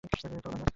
[0.03, 0.69] চল, মাইনাস।